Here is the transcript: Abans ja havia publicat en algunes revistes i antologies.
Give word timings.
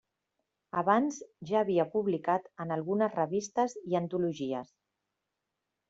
Abans 0.81 1.19
ja 1.51 1.59
havia 1.59 1.85
publicat 1.93 2.49
en 2.65 2.75
algunes 2.79 3.15
revistes 3.21 3.79
i 3.93 4.01
antologies. 4.05 4.77